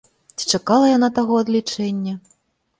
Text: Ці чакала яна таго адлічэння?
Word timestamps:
Ці 0.39 0.47
чакала 0.57 0.87
яна 0.97 1.11
таго 1.21 1.39
адлічэння? 1.45 2.19